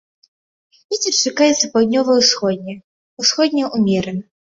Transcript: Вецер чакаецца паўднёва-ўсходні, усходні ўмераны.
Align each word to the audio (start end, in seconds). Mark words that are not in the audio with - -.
Вецер 0.93 1.13
чакаецца 1.23 1.69
паўднёва-ўсходні, 1.75 2.75
усходні 3.25 3.63
ўмераны. 3.77 4.23